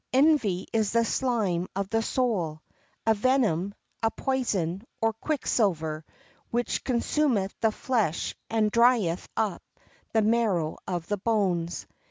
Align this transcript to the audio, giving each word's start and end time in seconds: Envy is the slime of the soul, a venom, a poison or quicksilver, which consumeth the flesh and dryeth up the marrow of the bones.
Envy 0.13 0.65
is 0.73 0.93
the 0.93 1.05
slime 1.05 1.67
of 1.75 1.87
the 1.89 2.01
soul, 2.01 2.63
a 3.05 3.13
venom, 3.13 3.71
a 4.01 4.09
poison 4.09 4.81
or 4.99 5.13
quicksilver, 5.13 6.03
which 6.49 6.83
consumeth 6.83 7.53
the 7.59 7.71
flesh 7.71 8.33
and 8.49 8.71
dryeth 8.71 9.27
up 9.37 9.61
the 10.11 10.23
marrow 10.23 10.75
of 10.87 11.05
the 11.05 11.17
bones. 11.17 11.85